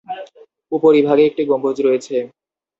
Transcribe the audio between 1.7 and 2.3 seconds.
রয়েছে।